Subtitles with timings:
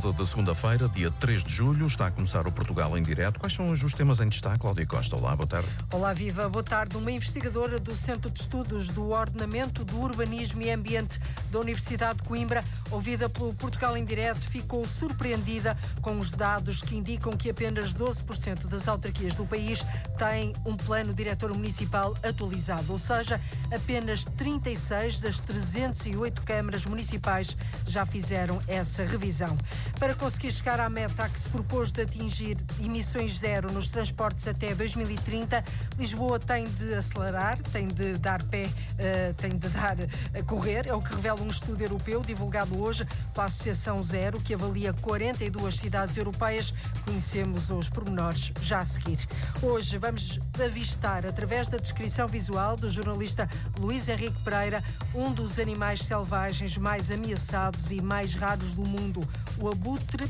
[0.00, 3.38] tarde da segunda-feira, dia 3 de julho, está a começar o Portugal em direto.
[3.38, 5.14] Quais são os temas em destaque, Cláudia Costa?
[5.14, 5.68] Olá, boa tarde.
[5.92, 6.96] Olá, Viva, boa tarde.
[6.96, 12.24] Uma investigadora do Centro de Estudos do Ordenamento, do Urbanismo e Ambiente da Universidade de
[12.24, 17.94] Coimbra, ouvida pelo Portugal em direto, ficou surpreendida com os dados que indicam que apenas
[17.94, 19.84] 12% das autarquias do país
[20.16, 23.40] têm um plano diretor municipal atualizado, ou seja,
[23.74, 29.58] apenas 36 das 308 câmaras municipais já fizeram essa revisão.
[29.98, 34.74] Para conseguir chegar à meta que se propôs de atingir emissões zero nos transportes até
[34.74, 35.62] 2030,
[35.98, 39.96] Lisboa tem de acelerar, tem de dar pé, uh, tem de dar
[40.34, 40.86] a correr.
[40.88, 45.78] É o que revela um estudo europeu divulgado hoje pela Associação Zero, que avalia 42
[45.78, 46.72] cidades europeias.
[47.04, 49.18] Conhecemos os pormenores já a seguir.
[49.62, 54.82] Hoje vamos avistar, através da descrição visual do jornalista Luís Henrique Pereira,
[55.14, 59.26] um dos animais selvagens mais ameaçados e mais raros do mundo,
[59.58, 60.28] o abutre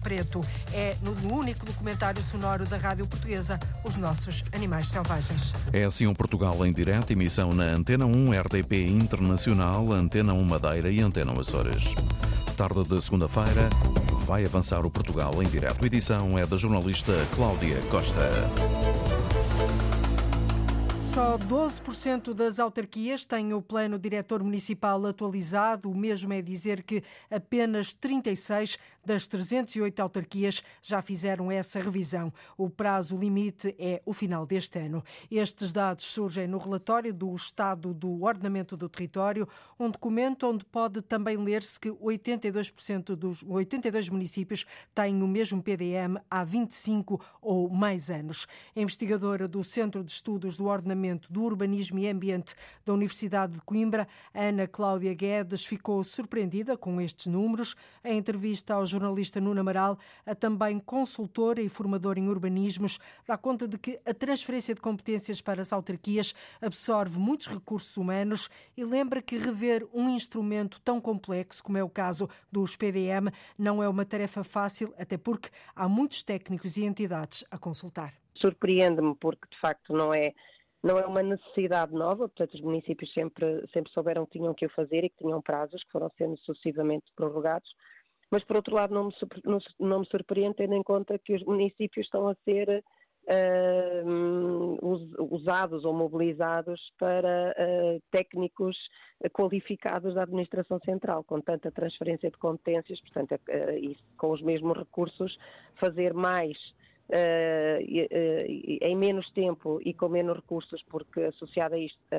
[0.00, 0.40] preto.
[0.72, 5.52] É no único documentário sonoro da Rádio Portuguesa, Os Nossos Animais Selvagens.
[5.72, 10.90] É assim o Portugal em direto, emissão na Antena 1, RDP Internacional, Antena 1 Madeira
[10.90, 11.94] e Antena 1 Açores.
[12.56, 13.68] Tarde de segunda-feira,
[14.24, 15.82] vai avançar o Portugal em direto.
[15.82, 18.30] A edição é da jornalista Cláudia Costa.
[21.12, 25.90] Só 12% das autarquias têm o plano diretor municipal atualizado.
[25.90, 32.32] O mesmo é dizer que apenas 36 das 308 autarquias já fizeram essa revisão.
[32.56, 35.04] O prazo limite é o final deste ano.
[35.30, 39.46] Estes dados surgem no relatório do Estado do Ordenamento do Território,
[39.78, 46.16] um documento onde pode também ler-se que 82% dos 82 municípios têm o mesmo PDM
[46.30, 48.46] há 25 ou mais anos.
[48.74, 53.60] A investigadora do Centro de Estudos do Ordenamento do Urbanismo e Ambiente da Universidade de
[53.62, 57.74] Coimbra, Ana Cláudia Guedes, ficou surpreendida com estes números.
[58.04, 63.66] Em entrevista ao jornalista Nuno Amaral, a também consultora e formadora em urbanismos, dá conta
[63.66, 69.20] de que a transferência de competências para as autarquias absorve muitos recursos humanos e lembra
[69.20, 74.04] que rever um instrumento tão complexo como é o caso dos PDM não é uma
[74.04, 78.14] tarefa fácil, até porque há muitos técnicos e entidades a consultar.
[78.34, 80.32] Surpreende-me porque de facto não é
[80.82, 84.70] não é uma necessidade nova, portanto, os municípios sempre, sempre souberam que tinham que o
[84.70, 87.72] fazer e que tinham prazos que foram sendo sucessivamente prorrogados.
[88.30, 89.14] Mas, por outro lado, não me,
[89.78, 92.82] não, me surpreende, tendo em conta que os municípios estão a ser
[93.28, 98.76] uh, usados ou mobilizados para uh, técnicos
[99.32, 104.76] qualificados da administração central, com tanta transferência de competências, portanto, uh, e com os mesmos
[104.78, 105.38] recursos,
[105.76, 106.56] fazer mais
[107.10, 112.18] em menos tempo e com menos recursos, porque associado a, a,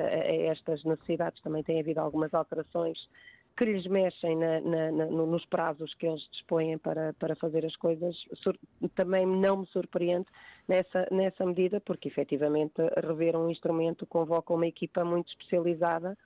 [0.50, 3.08] estas necessidades também tem havido algumas alterações
[3.56, 7.76] que lhes mexem na, na, na, nos prazos que eles dispõem para, para fazer as
[7.76, 8.58] coisas, Sur,
[8.96, 10.26] também não me surpreende
[10.66, 16.18] nessa, nessa medida, porque efetivamente rever um instrumento convoca uma equipa muito especializada,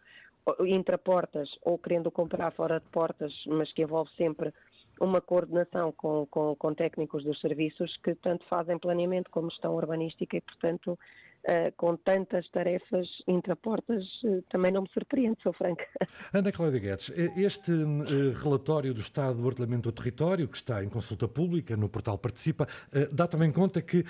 [0.60, 4.52] intraportas ou querendo comprar fora de portas, mas que envolve sempre
[5.00, 10.36] uma coordenação com, com, com, técnicos dos serviços que tanto fazem planeamento como gestão urbanística
[10.36, 15.86] e, portanto, uh, com tantas tarefas intraportas, uh, também não me surpreende, sou franca.
[16.32, 20.88] Ana Cláudia Guedes, este uh, relatório do Estado do Ordenamento do Território, que está em
[20.88, 22.66] consulta pública no portal Participa,
[23.12, 24.04] dá também conta que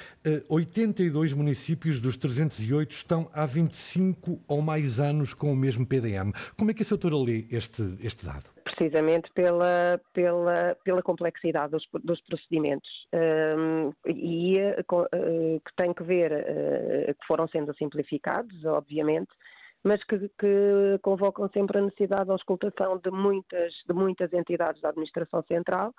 [0.49, 6.33] 82 municípios dos 308 estão há 25 ou mais anos com o mesmo PDM.
[6.57, 8.58] Como é que a senhora lê este, este dado?
[8.79, 16.33] Precisamente pela, pela, pela complexidade dos, dos procedimentos um, e uh, que tem que ver,
[16.33, 19.31] uh, que foram sendo simplificados, obviamente,
[19.83, 24.91] mas que, que, convocam sempre a necessidade de auscultação de muitas, de muitas entidades da
[24.91, 25.93] administração central,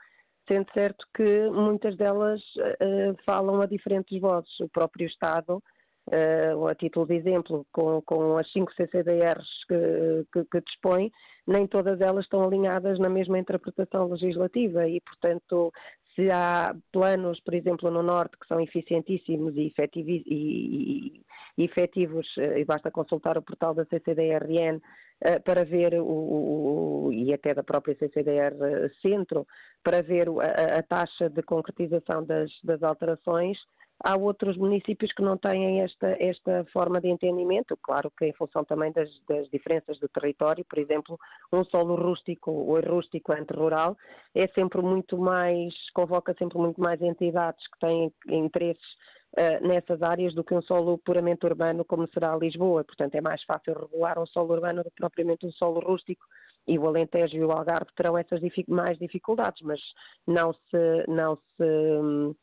[0.47, 4.57] sendo certo que muitas delas uh, falam a diferentes vozes.
[4.61, 5.61] O próprio Estado
[6.09, 11.11] uh, a título de exemplo, com, com as cinco CCDRs que, que, que, dispõe,
[11.47, 15.71] nem todas elas estão alinhadas na mesma interpretação legislativa e, portanto,
[16.15, 21.23] se há planos, por exemplo, no Norte, que são eficientíssimos e, efetivos, e,
[21.57, 27.09] e efetivos, eh, e basta consultar o portal da CCDRN uh, para ver, o, o,
[27.13, 28.53] e até da própria CCDR
[29.01, 29.47] Centro,
[29.83, 33.57] para ver a, a taxa de concretização das, das alterações,
[34.01, 38.63] Há outros municípios que não têm esta, esta forma de entendimento, claro que em função
[38.63, 41.19] também das, das diferenças do território, por exemplo,
[41.51, 43.97] um solo rústico ou rústico entre rural
[44.33, 48.93] é sempre muito mais, convoca sempre muito mais entidades que têm interesses
[49.37, 52.85] uh, nessas áreas do que um solo puramente urbano como será Lisboa.
[52.85, 56.25] Portanto, é mais fácil regular um solo urbano do que propriamente um solo rústico
[56.65, 59.81] e o Alentejo e o Algarve terão essas mais dificuldades, mas
[60.25, 62.35] não se, não se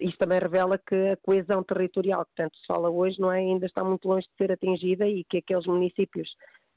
[0.00, 3.66] isto também revela que a coesão territorial que tanto se fala hoje não é, ainda
[3.66, 6.28] está muito longe de ser atingida e que aqueles municípios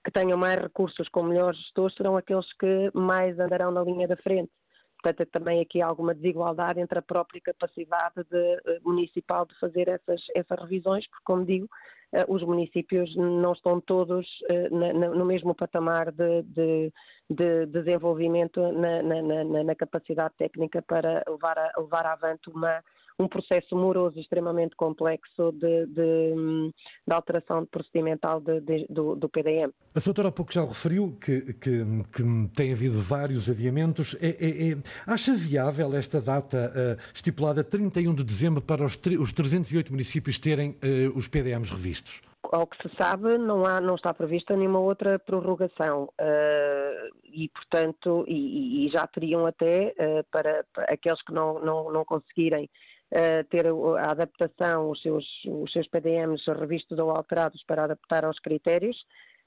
[0.03, 4.15] que tenham mais recursos com melhores gestores serão aqueles que mais andarão na linha da
[4.18, 4.51] frente.
[5.01, 9.88] Portanto, também aqui há alguma desigualdade entre a própria capacidade de, eh, municipal de fazer
[9.88, 11.68] essas, essas revisões, porque, como digo,
[12.13, 16.94] eh, os municípios não estão todos eh, no mesmo patamar de, de,
[17.27, 22.83] de desenvolvimento na, na, na, capacidade técnica para levar, a, levar avante uma,
[23.21, 26.71] um processo moroso extremamente complexo de, de,
[27.07, 29.71] de alteração procedimental de, do, do, PDM.
[29.94, 32.23] A doutora há pouco já referiu que, que, que
[32.56, 34.15] tem havido vários adiamentos.
[34.19, 39.33] É, é, é, acha viável esta data uh, estipulada 31 de dezembro para os, os
[39.33, 42.21] 308 municípios terem uh, os PDMs revistos?
[42.51, 48.25] ao que se sabe, não, há, não está prevista nenhuma outra prorrogação uh, e, portanto,
[48.27, 52.69] e, e, já teriam até, uh, para, para, aqueles que não, não, não conseguirem
[53.50, 58.98] ter a adaptação, os seus, os seus PDMs revistos ou alterados para adaptar aos critérios,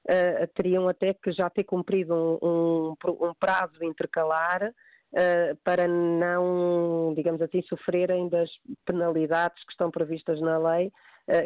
[0.05, 7.15] uh, teriam até que já ter cumprido um, um, um prazo intercalar uh, para não,
[7.17, 8.51] digamos assim, sofrerem das
[8.85, 10.93] penalidades que estão previstas na lei,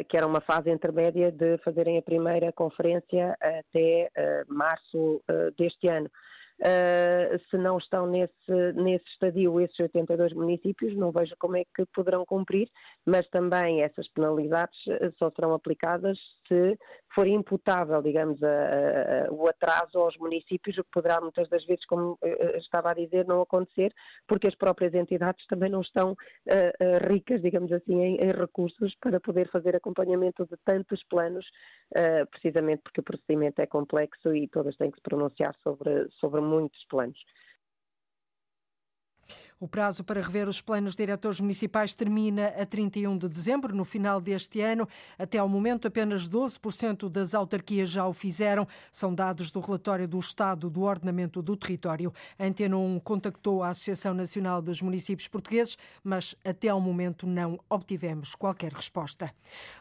[0.09, 4.11] que era uma fase intermédia de fazerem a primeira conferência até
[4.45, 5.23] março
[5.57, 6.11] deste ano.
[6.59, 11.85] Uh, se não estão nesse, nesse estadio esses 82 municípios, não vejo como é que
[11.93, 12.69] poderão cumprir,
[13.05, 16.17] mas também essas penalidades ah, só serão aplicadas
[16.47, 16.77] se
[17.15, 21.85] for imputável, digamos, a, a, o atraso aos municípios, o que poderá muitas das vezes,
[21.85, 23.93] como uh, estava a dizer, não acontecer,
[24.27, 29.19] porque as próprias entidades também não estão uh, ricas, digamos assim, em, em, recursos para
[29.19, 31.45] poder fazer acompanhamento de tantos planos,
[32.31, 36.85] precisamente porque o procedimento é complexo e todas têm que se pronunciar sobre, sobre muitos
[36.85, 37.17] planos.
[39.61, 43.75] O prazo para rever os planos diretores municipais termina a 31 de dezembro.
[43.75, 48.65] No final deste ano, até ao momento, apenas 12% das autarquias já o fizeram.
[48.89, 52.13] São dados do relatório do Estado do Ordenamento do Território.
[52.37, 57.59] A Antena 1 contactou a Associação Nacional dos Municípios Portugueses, mas até ao momento não
[57.69, 59.29] obtivemos qualquer resposta.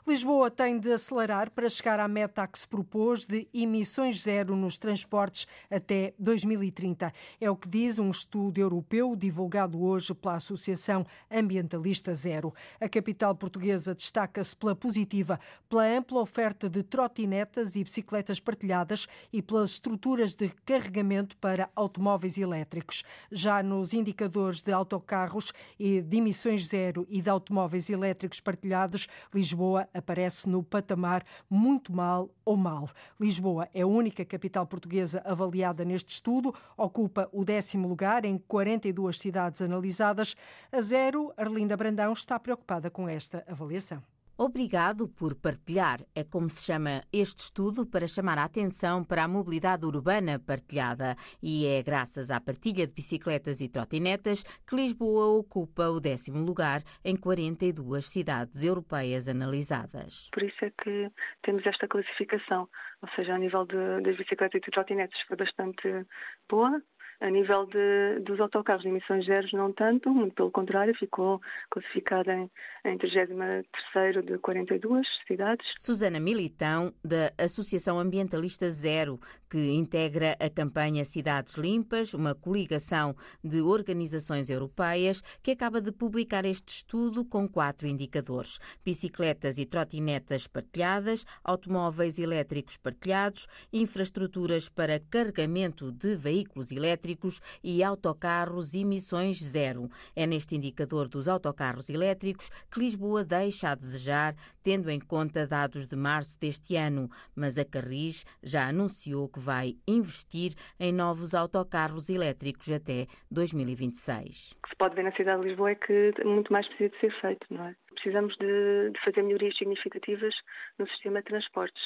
[0.04, 4.76] Lisboa tem de acelerar para chegar à meta que se propôs de emissões zero nos
[4.76, 7.12] transportes até 2030.
[7.40, 12.54] É o que diz um estudo europeu divulgado divulgado hoje pela Associação Ambientalista Zero.
[12.80, 15.38] A capital portuguesa destaca-se pela positiva,
[15.68, 22.38] pela ampla oferta de trotinetas e bicicletas partilhadas e pelas estruturas de carregamento para automóveis
[22.38, 23.04] elétricos.
[23.30, 29.88] Já nos indicadores de autocarros e de emissões zero e de automóveis elétricos partilhados, Lisboa
[29.92, 32.88] aparece no patamar muito mal ou mal.
[33.20, 39.18] Lisboa é a única capital portuguesa avaliada neste estudo, ocupa o décimo lugar em 42
[39.18, 40.34] cidades analisadas.
[40.72, 44.02] A Zero, Arlinda Brandão, está preocupada com esta avaliação.
[44.40, 45.98] Obrigado por partilhar.
[46.14, 51.16] É como se chama este estudo para chamar a atenção para a mobilidade urbana partilhada.
[51.42, 56.84] E é graças à partilha de bicicletas e trotinetas que Lisboa ocupa o décimo lugar
[57.04, 60.28] em 42 cidades europeias analisadas.
[60.32, 61.10] Por isso é que
[61.42, 62.68] temos esta classificação.
[63.02, 66.06] Ou seja, a nível de, das bicicletas e trotinetas foi bastante
[66.48, 66.80] boa,
[67.20, 72.32] a nível de, dos autocarros de emissões zero, não tanto, muito pelo contrário, ficou classificada
[72.32, 72.50] em,
[72.84, 75.66] em 33 de 42 cidades.
[75.78, 79.18] Susana Militão, da Associação Ambientalista Zero,
[79.48, 86.44] que integra a campanha Cidades Limpas, uma coligação de organizações europeias, que acaba de publicar
[86.44, 95.90] este estudo com quatro indicadores: bicicletas e trotinetas partilhadas, automóveis elétricos partilhados, infraestruturas para carregamento
[95.92, 99.90] de veículos elétricos e autocarros emissões zero.
[100.14, 105.86] É neste indicador dos autocarros elétricos que Lisboa deixa a desejar, tendo em conta dados
[105.86, 112.10] de março deste ano, mas a Carris já anunciou que vai investir em novos autocarros
[112.10, 114.52] elétricos até 2026.
[114.52, 117.00] O que se pode ver na cidade de Lisboa é que muito mais precisa de
[117.00, 117.74] ser feito, não é?
[117.94, 120.34] Precisamos de, de fazer melhorias significativas
[120.78, 121.82] no sistema de transportes.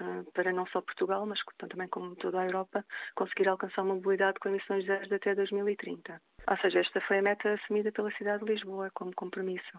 [0.00, 4.38] Ah, para não só Portugal, mas também como toda a Europa, conseguir alcançar uma mobilidade
[4.40, 6.20] com emissões zero até 2030.
[6.48, 9.78] Ou seja, esta foi a meta assumida pela cidade de Lisboa como compromisso.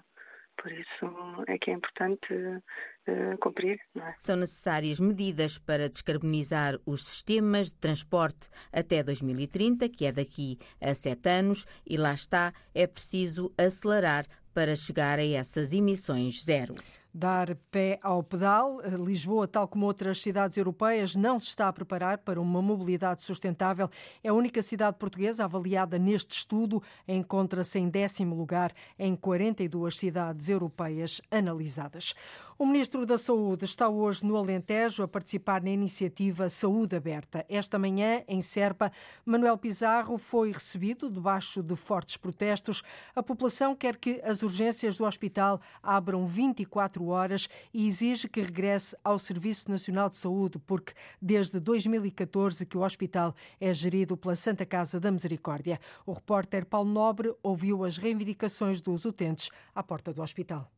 [0.58, 3.80] Por isso é que é importante uh, cumprir.
[3.98, 4.14] É?
[4.20, 10.94] São necessárias medidas para descarbonizar os sistemas de transporte até 2030, que é daqui a
[10.94, 16.76] sete anos, e lá está, é preciso acelerar para chegar a essas emissões zero
[17.14, 18.82] dar pé ao pedal.
[18.98, 23.90] Lisboa, tal como outras cidades europeias, não se está a preparar para uma mobilidade sustentável.
[24.24, 26.82] É a única cidade portuguesa avaliada neste estudo.
[27.08, 32.16] Encontra-se em décimo lugar em 42 cidades europeias analisadas.
[32.58, 37.44] O Ministro da Saúde está hoje no Alentejo a participar na iniciativa Saúde Aberta.
[37.50, 38.92] Esta manhã, em Serpa,
[39.26, 42.84] Manuel Pizarro foi recebido debaixo de fortes protestos.
[43.16, 48.96] A população quer que as urgências do hospital abram 24 horas e exige que regresse
[49.04, 54.66] ao Serviço Nacional de Saúde, porque desde 2014 que o hospital é gerido pela Santa
[54.66, 55.80] Casa da Misericórdia.
[56.06, 60.70] O repórter Paulo Nobre ouviu as reivindicações dos utentes à porta do hospital.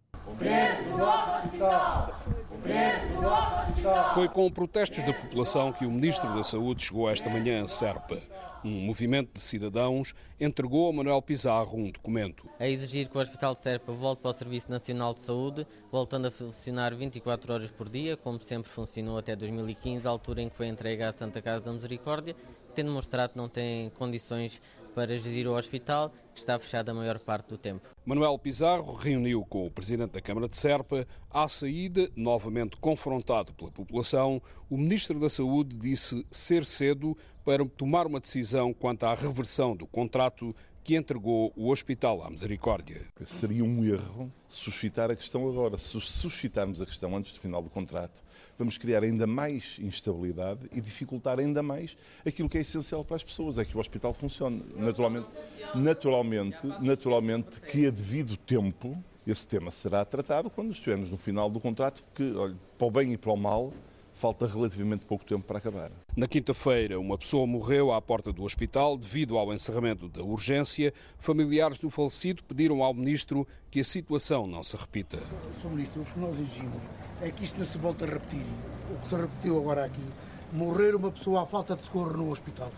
[4.14, 8.18] Foi com protestos da população que o Ministro da Saúde chegou esta manhã a Serpa.
[8.66, 12.50] Um movimento de cidadãos entregou a Manuel Pizarro um documento.
[12.60, 16.30] A exigir que o Hospital de Serpa volte para o Serviço Nacional de Saúde, voltando
[16.30, 20.56] a funcionar 24 horas por dia, como sempre funcionou até 2015, a altura em que
[20.56, 22.36] foi entregue à Santa Casa da Misericórdia,
[22.74, 24.60] tendo mostrado que não tem condições
[24.96, 27.88] para gerir o hospital, que está fechado a maior parte do tempo.
[28.06, 31.06] Manuel Pizarro reuniu com o presidente da Câmara de Serpa.
[31.30, 37.16] À saída, novamente confrontado pela população, o ministro da Saúde disse ser cedo
[37.46, 43.02] para tomar uma decisão quanto à reversão do contrato que entregou o hospital à Misericórdia.
[43.26, 45.78] Seria um erro suscitar a questão agora.
[45.78, 48.24] Se suscitarmos a questão antes do final do contrato,
[48.58, 53.24] vamos criar ainda mais instabilidade e dificultar ainda mais aquilo que é essencial para as
[53.24, 54.64] pessoas, é que o hospital funcione.
[54.76, 55.28] Naturalmente,
[55.74, 61.60] naturalmente, naturalmente que a devido tempo esse tema será tratado quando estivermos no final do
[61.60, 63.74] contrato, que, olha, para o bem e para o mal,
[64.16, 65.92] falta relativamente pouco tempo para acabar.
[66.16, 70.94] Na quinta-feira, uma pessoa morreu à porta do hospital devido ao encerramento da urgência.
[71.20, 75.20] Familiares do falecido pediram ao ministro que a situação não se repita.
[75.62, 75.70] Sr.
[75.70, 76.82] Ministro, o que nós exigimos
[77.22, 78.46] é que isto não se volte a repetir.
[78.92, 80.04] O que se repetiu agora aqui,
[80.52, 82.72] morrer uma pessoa à falta de socorro no hospital.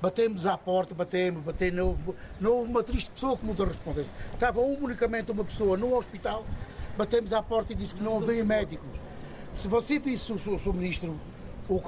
[0.00, 2.02] Batemos à porta, batemos, batemos, não houve,
[2.38, 4.10] não houve uma triste pessoa que nos respondesse.
[4.34, 6.44] Estava unicamente uma pessoa no hospital,
[6.98, 9.00] batemos à porta e disse que não havia médicos.
[9.56, 11.18] Se você visse o seu ministro,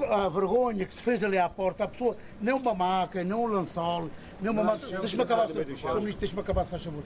[0.09, 3.45] a vergonha que se fez ali à porta, a pessoa, nem uma maca, nem um
[3.45, 4.09] lençol,
[4.41, 4.87] nem uma maca.
[4.99, 5.65] Deixa-me acabar, Sr.
[5.95, 7.03] Ministro, deixa-me acabar, se faz favor.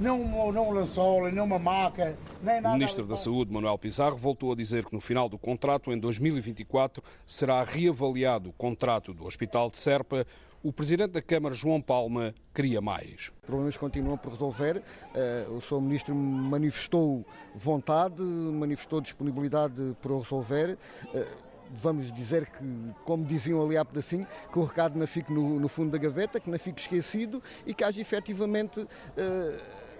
[0.00, 2.70] Não, não um lençol, nem uma maca, nem nada.
[2.70, 5.98] O Ministro da Saúde, Manuel Pizarro, voltou a dizer que no final do contrato, em
[5.98, 10.26] 2024, será reavaliado o contrato do Hospital de Serpa.
[10.62, 13.30] O Presidente da Câmara, João Palma, queria mais.
[13.42, 14.82] Os problemas continuam por resolver.
[15.14, 15.80] Eh, o Sr.
[15.80, 17.24] Ministro manifestou
[17.54, 20.76] vontade, manifestou disponibilidade para resolver
[21.14, 21.26] eh,
[21.80, 22.64] vamos dizer que,
[23.04, 26.40] como diziam ali há pedacinho, que o recado não fique no, no fundo da gaveta,
[26.40, 28.80] que não fique esquecido e que haja efetivamente.
[28.80, 29.98] Uh,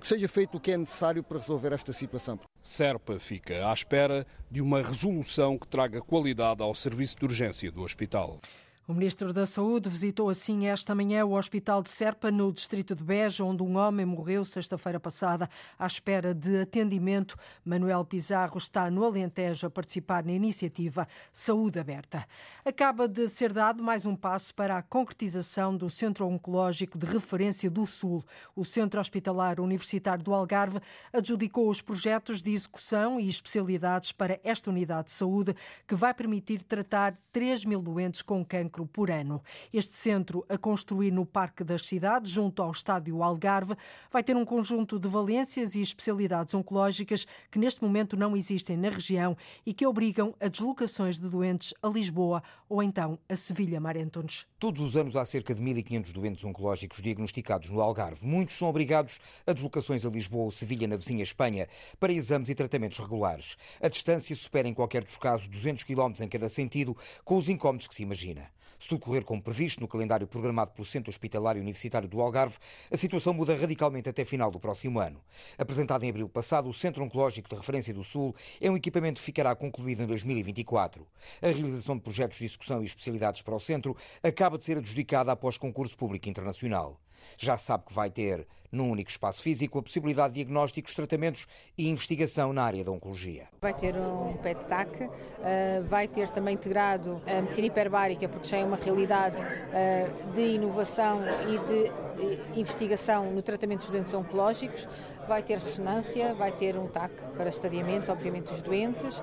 [0.00, 2.40] que seja feito o que é necessário para resolver esta situação.
[2.62, 7.82] Serpa fica à espera de uma resolução que traga qualidade ao serviço de urgência do
[7.82, 8.40] hospital.
[8.88, 13.02] O Ministro da Saúde visitou assim esta manhã o Hospital de Serpa, no distrito de
[13.02, 17.36] Beja, onde um homem morreu sexta-feira passada à espera de atendimento.
[17.64, 22.24] Manuel Pizarro está no Alentejo a participar na iniciativa Saúde Aberta.
[22.64, 27.68] Acaba de ser dado mais um passo para a concretização do Centro Oncológico de Referência
[27.68, 28.24] do Sul.
[28.54, 30.78] O Centro Hospitalar Universitário do Algarve
[31.12, 35.56] adjudicou os projetos de execução e especialidades para esta unidade de saúde,
[35.88, 39.40] que vai permitir tratar 3 mil doentes com cancro por ano.
[39.72, 43.76] Este centro, a construir no Parque das Cidades, junto ao Estádio Algarve,
[44.10, 48.88] vai ter um conjunto de valências e especialidades oncológicas que neste momento não existem na
[48.88, 54.46] região e que obrigam a deslocações de doentes a Lisboa ou então a Sevilha, Marentones.
[54.58, 58.26] Todos os anos há cerca de 1.500 doentes oncológicos diagnosticados no Algarve.
[58.26, 61.68] Muitos são obrigados a deslocações a Lisboa ou Sevilha, na vizinha Espanha,
[62.00, 63.56] para exames e tratamentos regulares.
[63.80, 67.86] A distância supera, em qualquer dos casos, 200 km em cada sentido, com os incómodos
[67.86, 68.50] que se imagina.
[68.78, 72.56] Se tudo correr como previsto no calendário programado pelo Centro Hospitalar Universitário do Algarve,
[72.90, 75.20] a situação muda radicalmente até final do próximo ano.
[75.56, 79.24] Apresentado em abril passado, o Centro Oncológico de Referência do Sul é um equipamento que
[79.24, 81.06] ficará concluído em 2024.
[81.40, 85.32] A realização de projetos de execução e especialidades para o centro acaba de ser adjudicada
[85.32, 87.00] após concurso público internacional.
[87.36, 91.46] Já sabe que vai ter num único espaço físico, a possibilidade de diagnósticos, tratamentos
[91.76, 93.48] e investigação na área da oncologia.
[93.60, 95.10] Vai ter um PET-TAC,
[95.42, 99.42] eh, vai ter também integrado a medicina hiperbárica, porque já é uma realidade
[99.72, 104.88] eh, de inovação e de investigação no tratamento dos doentes oncológicos.
[105.26, 109.22] Vai ter ressonância, vai ter um TAC para estadiamento, obviamente, dos doentes,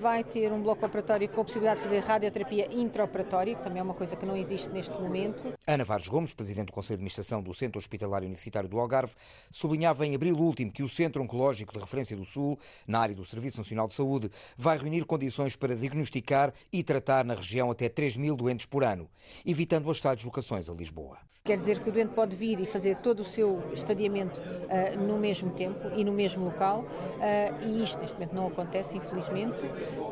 [0.00, 3.82] vai ter um bloco operatório com a possibilidade de fazer radioterapia intraoperatória, que também é
[3.82, 5.52] uma coisa que não existe neste momento.
[5.66, 9.12] Ana Vares Gomes, Presidente do Conselho de Administração do Centro Hospitalar Universitário do Algarve,
[9.50, 13.24] sublinhava em abril último que o Centro Oncológico de Referência do Sul, na área do
[13.24, 18.16] Serviço Nacional de Saúde, vai reunir condições para diagnosticar e tratar na região até 3
[18.16, 19.08] mil doentes por ano,
[19.44, 21.18] evitando as tais deslocações a Lisboa.
[21.50, 25.18] Quer dizer que o doente pode vir e fazer todo o seu estadiamento uh, no
[25.18, 29.60] mesmo tempo e no mesmo local, uh, e isto neste momento não acontece, infelizmente.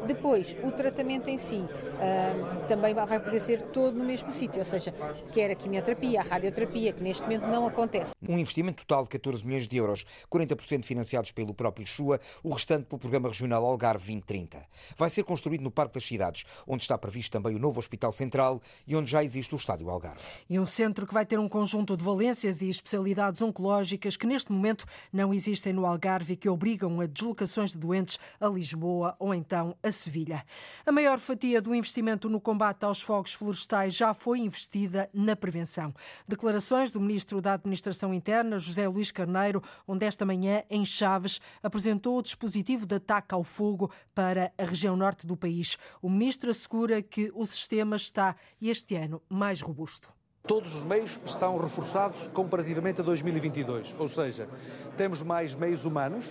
[0.04, 4.64] Depois, o tratamento em si uh, também vai poder ser todo no mesmo sítio, ou
[4.64, 4.92] seja,
[5.30, 8.10] quer a quimioterapia, a radioterapia, que neste momento não acontece.
[8.20, 12.86] Um investimento total de 14 milhões de euros, 40% financiados pelo próprio Chua, o restante
[12.86, 14.60] pelo Programa Regional Algarve 2030.
[14.96, 18.60] Vai ser construído no Parque das Cidades, onde está previsto também o novo Hospital Central
[18.88, 20.20] e onde já existe o Estádio Algarve.
[20.50, 24.50] E um centro que vai ter um conjunto de valências e especialidades oncológicas que neste
[24.50, 29.34] momento não existem no Algarve e que obrigam a deslocações de doentes a Lisboa ou
[29.34, 30.44] então a Sevilha.
[30.86, 35.94] A maior fatia do investimento no combate aos fogos florestais já foi investida na prevenção.
[36.26, 42.18] Declarações do Ministro da Administração Interna, José Luís Carneiro, onde esta manhã, em Chaves, apresentou
[42.18, 45.76] o dispositivo de ataque ao fogo para a região norte do país.
[46.00, 50.17] O Ministro assegura que o sistema está, este ano, mais robusto.
[50.48, 54.48] Todos os meios estão reforçados comparativamente a 2022, ou seja,
[54.96, 56.24] temos mais meios humanos,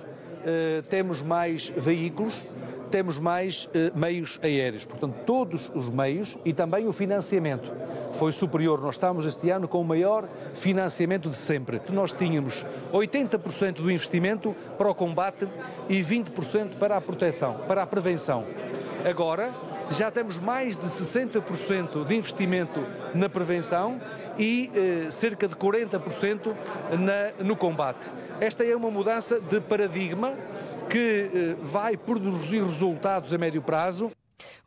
[0.43, 2.33] eh, temos mais veículos,
[2.89, 4.85] temos mais eh, meios aéreos.
[4.85, 7.71] Portanto, todos os meios e também o financiamento
[8.13, 8.81] foi superior.
[8.81, 11.79] Nós estamos este ano com o maior financiamento de sempre.
[11.91, 15.47] Nós tínhamos 80% do investimento para o combate
[15.87, 18.43] e 20% para a proteção, para a prevenção.
[19.07, 19.53] Agora,
[19.91, 24.01] já temos mais de 60% de investimento na prevenção
[24.37, 26.55] e eh, cerca de 40%
[26.91, 28.07] na, no combate.
[28.39, 30.35] Esta é uma mudança de paradigma
[30.89, 34.11] que eh, vai produzir resultados a médio prazo.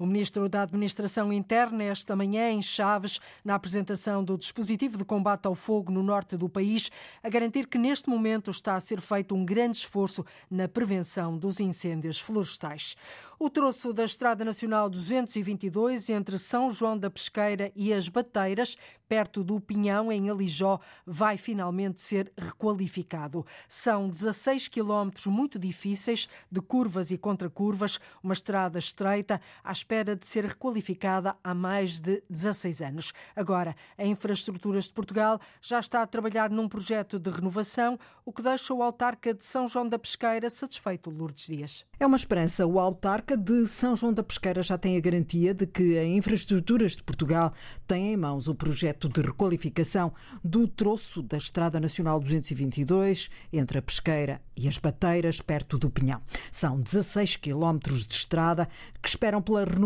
[0.00, 5.44] O Ministro da Administração Interna, esta manhã, em Chaves, na apresentação do dispositivo de combate
[5.44, 6.90] ao fogo no norte do país,
[7.22, 11.60] a garantir que neste momento está a ser feito um grande esforço na prevenção dos
[11.60, 12.96] incêndios florestais.
[13.42, 18.76] O troço da Estrada Nacional 222 entre São João da Pesqueira e as Bateiras,
[19.08, 23.46] perto do Pinhão, em Alijó, vai finalmente ser requalificado.
[23.66, 30.24] São 16 quilómetros muito difíceis, de curvas e contracurvas, uma estrada estreita, à espera de
[30.24, 33.12] ser requalificada há mais de 16 anos.
[33.34, 38.40] Agora, a Infraestruturas de Portugal já está a trabalhar num projeto de renovação, o que
[38.40, 41.84] deixa o autarca de São João da Pesqueira satisfeito, Lourdes Dias.
[41.98, 42.64] É uma esperança.
[42.64, 46.92] O autarca de São João da Pesqueira já tem a garantia de que a Infraestruturas
[46.92, 47.52] de Portugal
[47.84, 50.12] tem em mãos o projeto de requalificação
[50.44, 56.22] do troço da Estrada Nacional 222 entre a Pesqueira e as Bateiras, perto do Pinhão.
[56.52, 58.68] São 16 quilómetros de estrada
[59.02, 59.79] que esperam pela renovação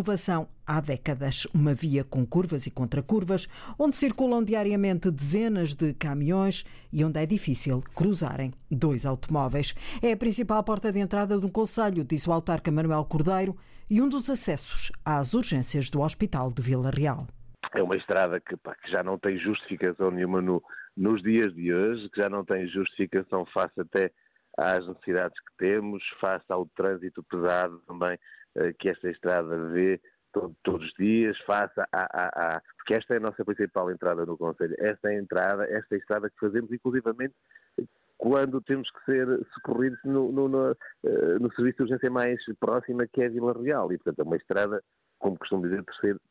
[0.67, 1.47] há décadas.
[1.55, 3.47] Uma via com curvas e contracurvas,
[3.79, 9.75] onde circulam diariamente dezenas de caminhões e onde é difícil cruzarem dois automóveis.
[10.03, 13.57] É a principal porta de entrada do Conselho, disse o autarca Manuel Cordeiro,
[13.89, 17.27] e um dos acessos às urgências do Hospital de Vila Real.
[17.75, 20.63] É uma estrada que, pá, que já não tem justificação nenhuma no,
[20.97, 24.11] nos dias de hoje, que já não tem justificação face até
[24.57, 28.19] às necessidades que temos, face ao trânsito pesado também
[28.79, 30.01] que esta estrada vê
[30.33, 34.27] todo, todos os dias, face a, a, a, Porque esta é a nossa principal entrada
[34.27, 34.75] no Conselho.
[34.79, 37.35] Esta é a entrada, esta é a estrada que fazemos, inclusivamente
[38.17, 43.07] quando temos que ser socorridos no, no, no, eh, no serviço de urgência mais próxima,
[43.07, 43.93] que é a Vila Real.
[43.93, 44.83] E, portanto, é uma estrada
[45.19, 45.83] como costumo dizer,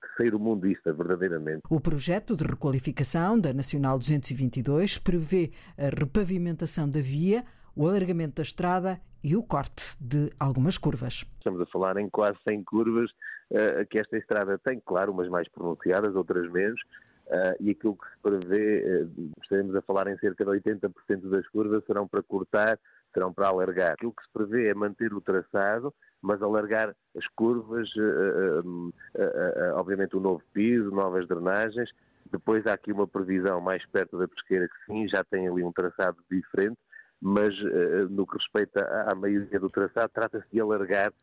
[0.02, 1.62] terceiro mundista, verdadeiramente.
[1.68, 7.44] O projeto de requalificação da Nacional 222 prevê a repavimentação da via,
[7.76, 11.26] o alargamento da estrada e o corte de algumas curvas.
[11.38, 13.10] Estamos a falar em quase 100 curvas
[13.52, 16.80] uh, que esta estrada tem, claro, umas mais pronunciadas, outras menos,
[17.28, 21.48] uh, e aquilo que se prevê, uh, estaremos a falar em cerca de 80% das
[21.48, 22.78] curvas serão para cortar,
[23.14, 23.94] serão para alargar.
[23.94, 27.90] Aquilo que se prevê é manter o traçado, mas alargar as curvas,
[29.76, 31.92] obviamente o um novo piso, novas drenagens.
[32.32, 35.72] Depois há aqui uma previsão mais perto da pesqueira que sim, já tem ali um
[35.72, 36.78] traçado diferente,
[37.24, 37.56] mas
[38.10, 41.14] no que respeita à maioria do traçado, trata-se de alargar,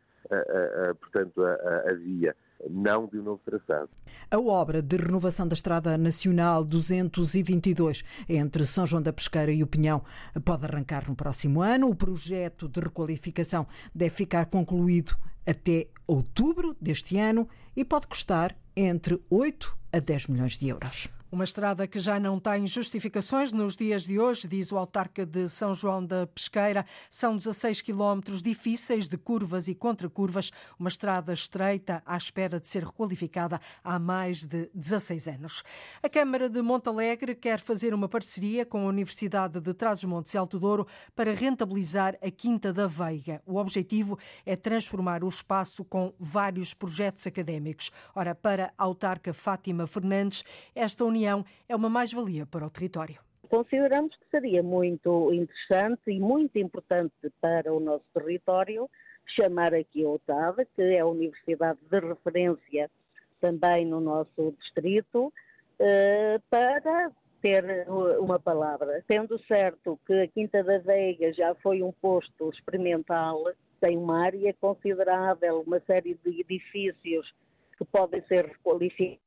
[0.99, 2.35] portanto, a, a via
[2.69, 3.89] não de um novo traçado.
[4.31, 9.67] A obra de renovação da Estrada Nacional 222 entre São João da Pesqueira e o
[9.67, 10.03] Pinhão
[10.45, 11.89] pode arrancar no próximo ano.
[11.89, 19.21] O projeto de requalificação deve ficar concluído até outubro deste ano e pode custar entre
[19.31, 21.09] 8 a 10 milhões de euros.
[21.33, 25.49] Uma estrada que já não tem justificações nos dias de hoje, diz o autarca de
[25.49, 26.85] São João da Pesqueira.
[27.09, 32.83] São 16 quilómetros difíceis de curvas e contracurvas, uma estrada estreita à espera de ser
[32.83, 35.62] requalificada há mais de 16 anos.
[36.03, 40.59] A Câmara de Montalegre quer fazer uma parceria com a Universidade de Trás-os-Montes e Alto
[40.59, 43.40] Douro para rentabilizar a Quinta da Veiga.
[43.47, 47.93] O objetivo é transformar o espaço com vários projetos académicos.
[48.16, 53.20] Ora, para a autarca Fátima Fernandes, esta união União é uma mais-valia para o território.
[53.50, 58.88] Consideramos que seria muito interessante e muito importante para o nosso território
[59.26, 62.90] chamar aqui a OTAD, que é a universidade de referência
[63.38, 65.33] também no nosso distrito,
[65.78, 67.87] eh, para ter
[68.18, 69.04] uma palavra.
[69.11, 73.44] Sendo certo que a Quinta da Veiga já foi um posto experimental,
[73.80, 77.33] tem uma área considerável, uma série de edifícios
[77.76, 79.20] que podem ser requalificados,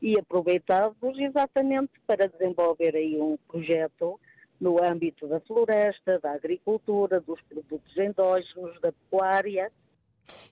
[0.00, 4.18] e aproveitados exatamente para desenvolver aí um projeto
[4.60, 9.70] no âmbito da floresta, da agricultura, dos produtos endógenos, da pecuária.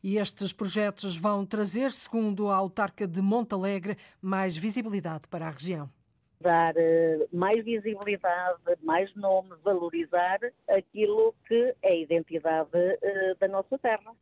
[0.03, 5.91] E estes projetos vão trazer, segundo a autarca de Montalegre, mais visibilidade para a região
[6.41, 13.79] dar eh, mais visibilidade, mais nome, valorizar aquilo que é a identidade eh, da nossa
[13.79, 14.13] terra.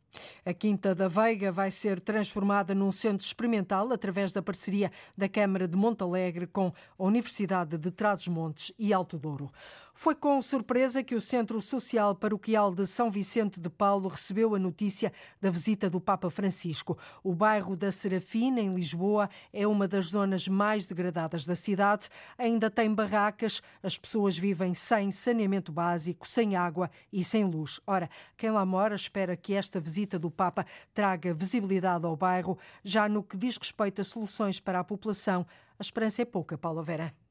[0.45, 5.67] A Quinta da Veiga vai ser transformada num centro experimental através da parceria da Câmara
[5.67, 9.51] de Montalegre com a Universidade de Trás-os-Montes e Alto Douro.
[9.97, 14.59] Foi com surpresa que o Centro Social Paroquial de São Vicente de Paulo recebeu a
[14.59, 16.97] notícia da visita do Papa Francisco.
[17.23, 22.09] O bairro da Serafina, em Lisboa, é uma das zonas mais degradadas da cidade.
[22.37, 27.79] Ainda tem barracas, as pessoas vivem sem saneamento básico, sem água e sem luz.
[27.87, 32.59] Ora, quem lá mora espera que esta visita do Papa traga visibilidade ao bairro.
[32.83, 35.47] Já no que diz respeito a soluções para a população,
[35.79, 37.24] a esperança é pouca, Paula Vera.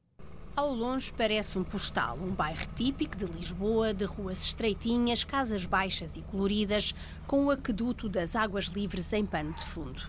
[0.55, 6.15] Ao longe parece um postal, um bairro típico de Lisboa, de ruas estreitinhas, casas baixas
[6.15, 6.95] e coloridas,
[7.27, 10.01] com o aqueduto das águas livres em pano de fundo.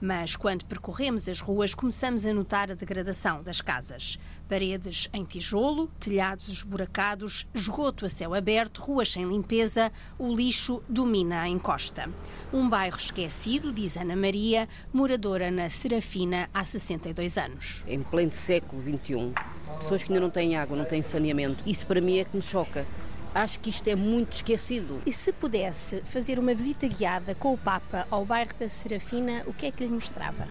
[0.00, 4.18] Mas quando percorremos as ruas, começamos a notar a degradação das casas.
[4.48, 11.42] Paredes em tijolo, telhados esburacados, esgoto a céu aberto, ruas sem limpeza, o lixo domina
[11.42, 12.08] a encosta.
[12.52, 17.84] Um bairro esquecido, diz Ana Maria, moradora na Serafina há 62 anos.
[17.86, 19.34] Em pleno século XXI,
[19.80, 22.42] pessoas que ainda não têm água, não têm saneamento, isso para mim é que me
[22.42, 22.86] choca
[23.34, 25.00] acho que isto é muito esquecido.
[25.06, 29.52] E se pudesse fazer uma visita guiada com o Papa ao bairro da Serafina, o
[29.52, 30.48] que é que lhe mostrava?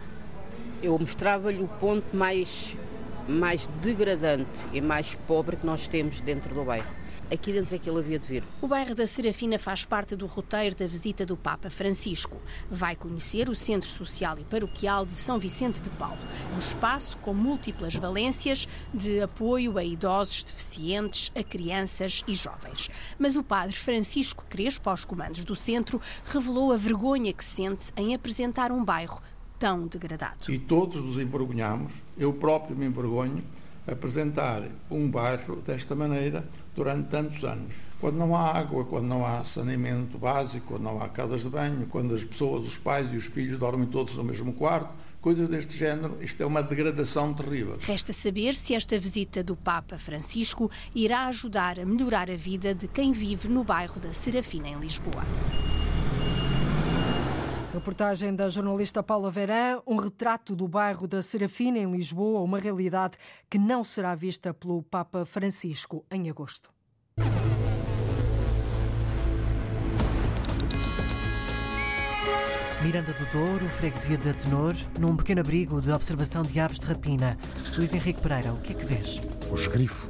[0.82, 2.76] Eu mostrava-lhe o ponto mais,
[3.28, 6.99] mais degradante e mais pobre que nós temos dentro do bairro
[7.32, 8.44] aqui dentro é que ele havia de vir.
[8.62, 12.38] O bairro da Serafina faz parte do roteiro da visita do Papa Francisco.
[12.70, 16.20] Vai conhecer o Centro Social e Paroquial de São Vicente de Paulo,
[16.54, 22.90] um espaço com múltiplas valências de apoio a idosos deficientes, a crianças e jovens.
[23.18, 28.16] Mas o padre Francisco Crespo, aos comandos do centro, revelou a vergonha que sente em
[28.16, 29.22] apresentar um bairro
[29.60, 30.50] tão degradado.
[30.50, 33.44] E todos nos envergonhamos, eu próprio me envergonho,
[33.94, 37.74] apresentar um bairro desta maneira durante tantos anos.
[38.00, 41.86] Quando não há água, quando não há saneamento básico, quando não há casas de banho,
[41.88, 45.78] quando as pessoas, os pais e os filhos dormem todos no mesmo quarto, coisas deste
[45.78, 47.78] género, isto é uma degradação terrível.
[47.82, 52.88] Resta saber se esta visita do Papa Francisco irá ajudar a melhorar a vida de
[52.88, 55.24] quem vive no bairro da Serafina, em Lisboa.
[57.72, 63.16] Reportagem da jornalista Paula Verã, um retrato do bairro da Serafina, em Lisboa, uma realidade
[63.48, 66.72] que não será vista pelo Papa Francisco em agosto.
[72.82, 77.38] Miranda do Douro, freguesia de Atenor, num pequeno abrigo de observação de aves de rapina.
[77.78, 79.22] Luís Henrique Pereira, o que é que vês?
[79.52, 80.10] Os grifos,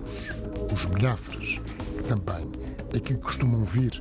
[0.74, 1.60] os milhafres,
[1.98, 2.52] que também
[2.96, 4.00] aqui costumam vir,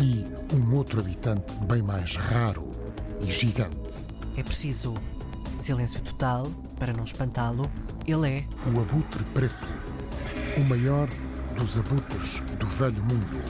[0.00, 0.24] e
[0.54, 2.70] um outro habitante bem mais raro
[3.20, 4.06] e gigante.
[4.36, 4.94] É preciso
[5.62, 7.70] silêncio total para não espantá-lo.
[8.06, 9.66] Ele é o abutre preto,
[10.56, 11.08] o maior
[11.56, 13.40] dos abutres do velho mundo.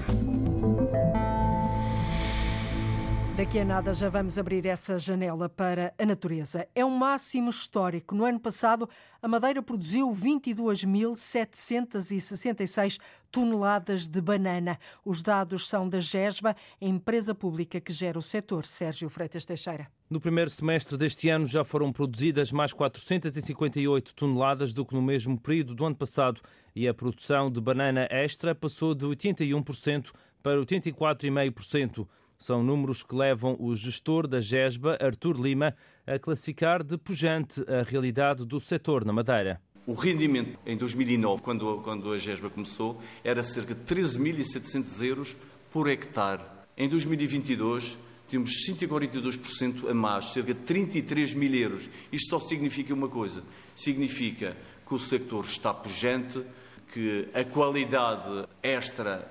[3.37, 6.69] Daqui a nada já vamos abrir essa janela para a natureza.
[6.75, 8.15] É um máximo histórico.
[8.15, 8.87] No ano passado,
[9.23, 12.99] a Madeira produziu 22.766
[13.33, 14.79] toneladas de banana.
[15.05, 18.67] Os dados são da GESBA, empresa pública que gera o setor.
[18.67, 19.89] Sérgio Freitas Teixeira.
[20.09, 25.41] No primeiro semestre deste ano já foram produzidas mais 458 toneladas do que no mesmo
[25.41, 26.43] período do ano passado
[26.77, 32.07] e a produção de banana extra passou de 81% para 84,5%.
[32.39, 35.75] São números que levam o gestor da GESBA, Artur Lima,
[36.07, 39.61] a classificar de pujante a realidade do setor na Madeira.
[39.85, 45.37] O rendimento em 2009, quando, quando a GESBA começou, era cerca de 13.700 euros
[45.73, 46.43] por hectare.
[46.77, 51.89] Em 2022, temos 142% a mais, cerca de 33 mil euros.
[52.13, 53.43] Isto só significa uma coisa:
[53.75, 56.45] significa que o sector está pujante,
[56.93, 59.29] que a qualidade extra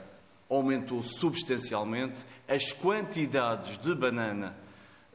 [0.50, 4.58] aumentou substancialmente, as quantidades de banana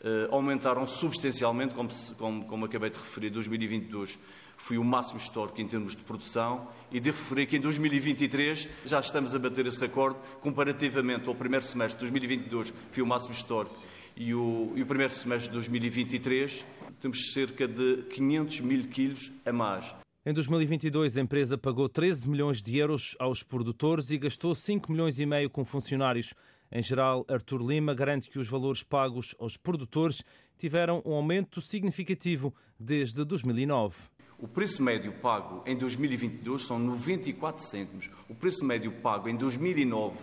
[0.02, 4.18] eh, aumentaram substancialmente, como, como, como acabei de referir, 2022
[4.56, 9.00] foi o máximo histórico em termos de produção e de referir que em 2023 já
[9.00, 13.76] estamos a bater esse recorde comparativamente ao primeiro semestre de 2022 foi o máximo histórico
[14.16, 16.64] e o, e o primeiro semestre de 2023
[17.00, 19.94] temos cerca de 500 mil quilos a mais.
[20.24, 25.20] Em 2022, a empresa pagou 13 milhões de euros aos produtores e gastou 5 milhões
[25.20, 26.34] e meio com funcionários.
[26.72, 30.24] Em geral, Artur Lima garante que os valores pagos aos produtores
[30.58, 33.94] tiveram um aumento significativo desde 2009.
[34.38, 38.10] O preço médio pago em 2022 são 94 cêntimos.
[38.28, 40.18] O preço médio pago em 2009,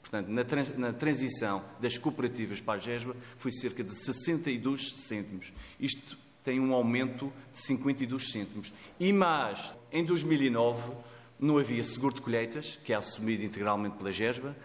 [0.00, 5.52] portanto, na, trans, na transição das cooperativas para a GESBA, foi cerca de 62 cêntimos.
[5.80, 8.72] Isto tem um aumento de 52 cêntimos.
[9.00, 10.92] E mais, em 2009
[11.40, 14.56] não havia seguro de colheitas, que é assumido integralmente pela GESBA,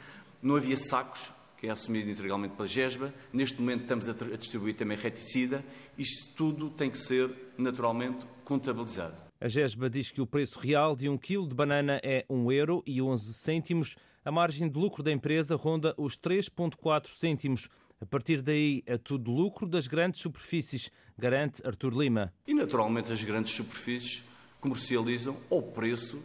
[0.43, 3.13] não havia sacos, que é assumido integralmente pela GESBA.
[3.31, 5.63] Neste momento estamos a, distribuir também reticida.
[5.95, 9.15] Isto tudo tem que ser, naturalmente, contabilizado.
[9.39, 12.83] A GESBA diz que o preço real de um quilo de banana é 1 euro
[12.83, 13.95] e 11 cêntimos.
[14.25, 17.69] A margem de lucro da empresa ronda os 3,4 cêntimos.
[18.01, 22.33] A partir daí, é tudo lucro das grandes superfícies, garante Artur Lima.
[22.47, 24.23] E, naturalmente, as grandes superfícies
[24.59, 26.23] comercializam ao preço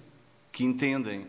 [0.50, 1.26] que entendem.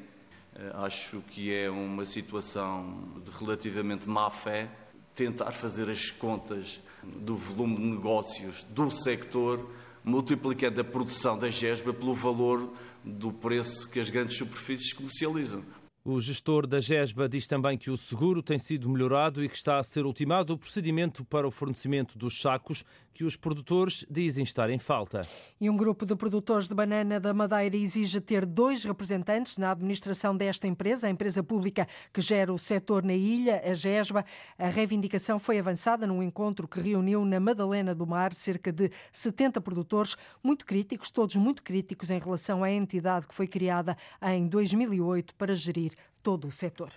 [0.57, 4.69] Eh, acho que é uma situação de relativamente má fé
[5.13, 9.69] tentar fazer as contas do volume de negócios do sector,
[10.03, 15.63] multiplicando a produção da GESBA pelo valor do preço que as grandes superfícies comercializam.
[16.03, 19.77] O gestor da GESBA diz também que o seguro tem sido melhorado e que está
[19.77, 22.85] a ser ultimado o procedimento para o fornecimento dos sacos
[23.17, 25.27] que os produtores dizem estar em falta.
[25.59, 30.37] E um grupo de produtores de banana da Madeira exige ter dois representantes na administração
[30.37, 34.23] desta empresa, a empresa pública que gera o setor na ilha, a GESBA.
[34.55, 39.61] A reivindicação foi avançada num encontro que reuniu na Madalena do Mar cerca de 70
[39.61, 45.33] produtores, muito críticos, todos muito críticos em relação à entidade que foi criada em 2008
[45.33, 46.91] para gerir todo o setor.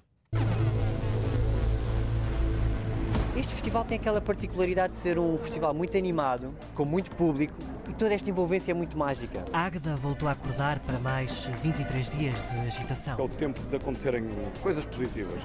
[3.41, 7.55] Este festival tem aquela particularidade de ser um festival muito animado, com muito público
[7.89, 9.45] e toda esta envolvência é muito mágica.
[9.51, 13.19] Águeda voltou a acordar para mais 23 dias de agitação.
[13.19, 14.29] É o tempo de acontecerem
[14.61, 15.41] coisas positivas.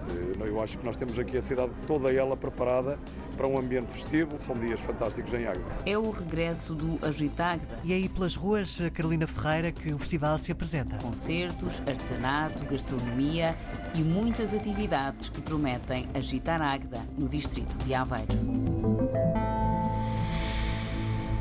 [0.45, 2.99] Eu acho que nós temos aqui a cidade toda ela preparada
[3.37, 4.37] para um ambiente festivo.
[4.45, 5.65] São dias fantásticos em Águeda.
[5.85, 7.79] É o regresso do Agitagda.
[7.83, 10.97] E aí pelas ruas, Carolina Ferreira, que o festival se apresenta.
[10.97, 13.55] Concertos, artesanato, gastronomia
[13.95, 18.55] e muitas atividades que prometem agitar Águeda no distrito de Aveiro.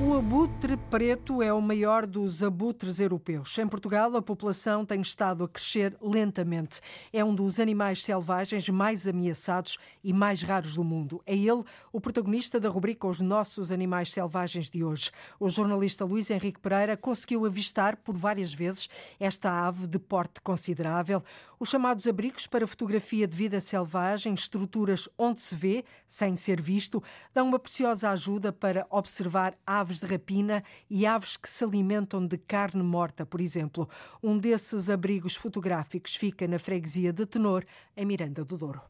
[0.01, 3.57] O abutre preto é o maior dos abutres europeus.
[3.57, 6.81] Em Portugal, a população tem estado a crescer lentamente.
[7.11, 11.23] É um dos animais selvagens mais ameaçados e mais raros do mundo.
[11.25, 15.11] É ele o protagonista da rubrica Os Nossos Animais Selvagens de hoje.
[15.41, 21.23] O jornalista Luís Henrique Pereira conseguiu avistar por várias vezes esta ave de porte considerável.
[21.65, 27.03] Os chamados abrigos para fotografia de vida selvagem, estruturas onde se vê, sem ser visto,
[27.33, 32.37] dão uma preciosa ajuda para observar aves de rapina e aves que se alimentam de
[32.37, 33.89] carne morta, por exemplo.
[34.23, 37.65] Um desses abrigos fotográficos fica na freguesia de Tenor,
[37.97, 38.83] em Miranda do Douro.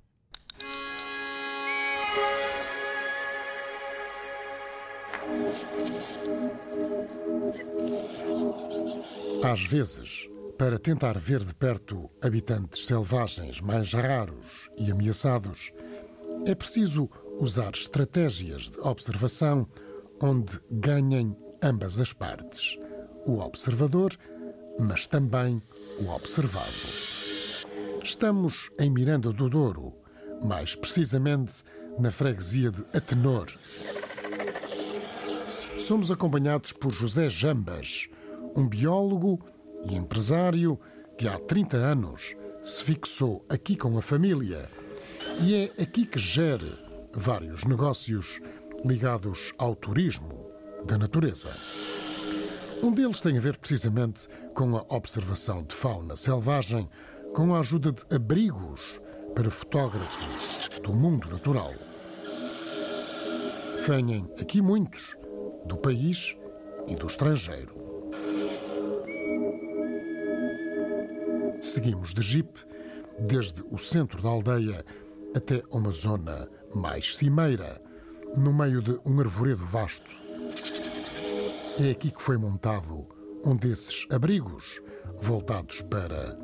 [9.45, 15.73] Às vezes, para tentar ver de perto habitantes selvagens mais raros e ameaçados,
[16.47, 19.67] é preciso usar estratégias de observação
[20.21, 22.79] onde ganhem ambas as partes,
[23.27, 24.17] o observador,
[24.79, 25.61] mas também
[26.01, 26.71] o observado.
[28.03, 29.95] Estamos em Miranda do Douro,
[30.43, 31.65] mais precisamente
[31.99, 33.49] na freguesia de Atenor.
[35.79, 38.09] Somos acompanhados por José Jambas,
[38.55, 39.41] um biólogo
[39.85, 40.79] e empresário
[41.17, 44.69] que há 30 anos se fixou aqui com a família
[45.43, 46.79] e é aqui que gera
[47.13, 48.41] vários negócios
[48.85, 50.51] ligados ao turismo
[50.85, 51.55] da natureza.
[52.83, 56.89] Um deles tem a ver precisamente com a observação de fauna selvagem
[57.35, 58.81] com a ajuda de abrigos
[59.35, 61.75] para fotógrafos do mundo natural.
[63.87, 65.17] Venham aqui muitos,
[65.67, 66.37] do país
[66.87, 67.84] e do estrangeiro.
[71.65, 72.61] Seguimos de jipe,
[73.19, 74.85] desde o centro da aldeia
[75.35, 77.81] até uma zona mais cimeira,
[78.37, 80.11] no meio de um arvoredo vasto.
[81.83, 83.09] É aqui que foi montado
[83.43, 84.83] um desses abrigos
[85.23, 86.39] voltados para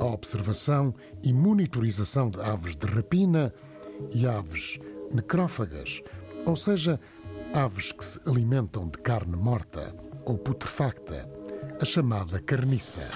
[0.00, 3.52] a observação e monitorização de aves de rapina
[4.10, 4.78] e aves
[5.12, 6.02] necrófagas,
[6.46, 6.98] ou seja,
[7.52, 11.28] aves que se alimentam de carne morta ou putrefacta,
[11.78, 13.10] a chamada carniça.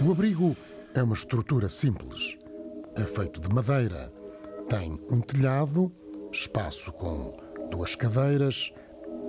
[0.00, 0.56] O abrigo
[0.94, 2.36] é uma estrutura simples.
[2.96, 4.12] É feito de madeira.
[4.68, 5.92] Tem um telhado,
[6.32, 7.36] espaço com
[7.70, 8.72] duas cadeiras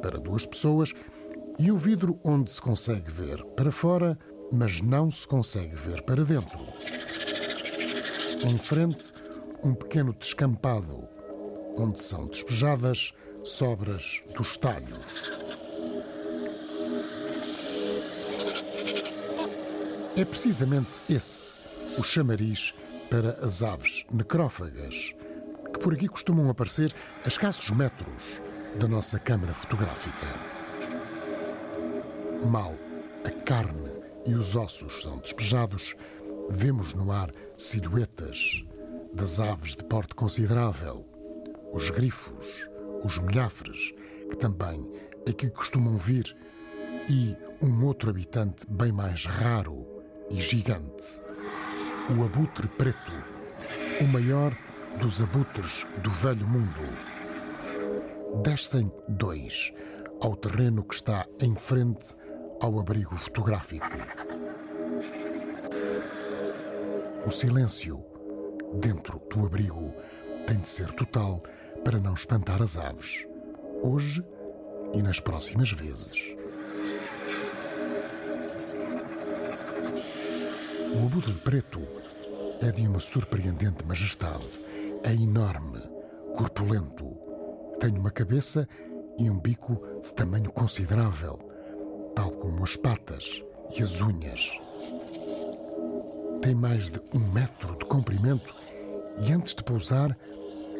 [0.02, 0.94] para duas pessoas
[1.60, 4.18] e o vidro onde se consegue ver para fora,
[4.52, 6.60] mas não se consegue ver para dentro.
[8.44, 9.14] Em frente,
[9.64, 11.08] um pequeno descampado
[11.78, 15.45] onde são despejadas sobras dos talhos.
[20.18, 21.58] É precisamente esse
[21.98, 22.74] o chamariz
[23.10, 25.14] para as aves necrófagas,
[25.74, 26.94] que por aqui costumam aparecer
[27.26, 28.24] a escassos metros
[28.80, 30.26] da nossa câmara fotográfica.
[32.46, 32.76] Mal
[33.26, 33.92] a carne
[34.26, 35.94] e os ossos são despejados,
[36.50, 38.64] vemos no ar silhuetas
[39.12, 41.06] das aves de porte considerável,
[41.74, 42.70] os grifos,
[43.04, 43.94] os milhafres,
[44.30, 44.90] que também
[45.28, 46.34] aqui costumam vir,
[47.10, 49.95] e um outro habitante bem mais raro
[50.30, 51.22] e gigante,
[52.18, 53.12] o abutre preto,
[54.02, 54.56] o maior
[55.00, 56.82] dos abutres do velho mundo.
[58.44, 59.74] Descem dois
[60.22, 62.16] ao terreno que está em frente
[62.60, 63.86] ao abrigo fotográfico.
[67.26, 68.04] O silêncio
[68.76, 69.94] dentro do abrigo
[70.48, 71.42] tem de ser total
[71.84, 73.28] para não espantar as aves,
[73.82, 74.24] hoje
[74.94, 76.35] e nas próximas vezes.
[80.96, 81.82] O abutre preto
[82.62, 84.48] é de uma surpreendente majestade.
[85.04, 85.82] É enorme,
[86.38, 87.06] corpulento.
[87.82, 88.66] Tem uma cabeça
[89.20, 91.38] e um bico de tamanho considerável,
[92.16, 93.44] tal como as patas
[93.78, 94.58] e as unhas.
[96.42, 98.56] Tem mais de um metro de comprimento
[99.18, 100.18] e antes de pousar,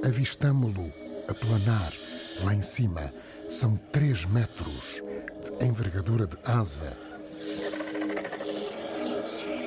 [0.04, 0.94] avistamo-lo
[1.28, 1.94] a planar
[2.42, 3.14] lá em cima.
[3.50, 5.02] São três metros
[5.42, 6.96] de envergadura de asa.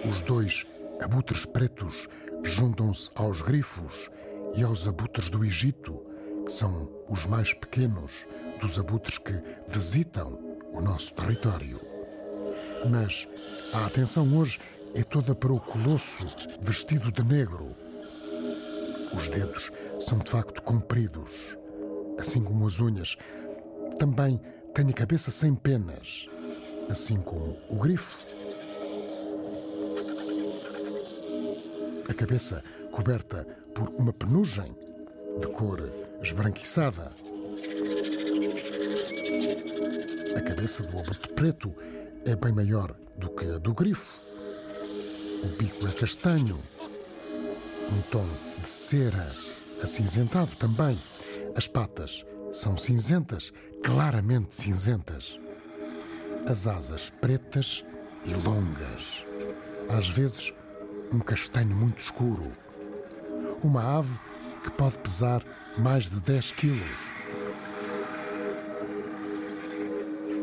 [0.06, 0.64] Os dois
[1.00, 2.08] abutres pretos
[2.42, 4.10] juntam-se aos grifos
[4.54, 6.00] e aos abutres do Egito,
[6.44, 8.12] que são os mais pequenos
[8.60, 9.32] dos abutres que
[9.66, 10.38] visitam
[10.72, 11.80] o nosso território.
[12.88, 13.26] Mas
[13.72, 14.58] a atenção hoje
[14.94, 16.26] é toda para o colosso
[16.60, 17.74] vestido de negro.
[19.14, 21.32] Os dedos são de facto compridos,
[22.18, 23.16] assim como as unhas.
[23.98, 24.40] Também
[24.74, 26.28] tem a cabeça sem penas,
[26.88, 28.37] assim como o grifo.
[32.18, 34.76] Cabeça coberta por uma penugem
[35.40, 35.88] de cor
[36.20, 37.12] esbranquiçada.
[40.36, 41.72] A cabeça do abutre preto
[42.26, 44.20] é bem maior do que a do grifo.
[45.44, 46.58] O bico é castanho,
[47.92, 48.26] um tom
[48.60, 49.32] de cera
[49.80, 51.00] acinzentado também.
[51.54, 53.52] As patas são cinzentas,
[53.84, 55.38] claramente cinzentas.
[56.48, 57.84] As asas pretas
[58.24, 59.24] e longas.
[59.88, 60.52] Às vezes,
[61.12, 62.52] um castanho muito escuro.
[63.62, 64.18] Uma ave
[64.62, 65.42] que pode pesar
[65.76, 67.18] mais de 10 quilos.